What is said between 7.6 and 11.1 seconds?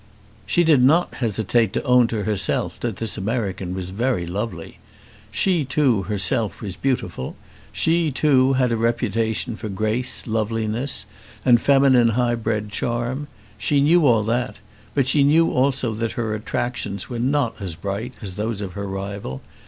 She too had a reputation for grace, loveliness,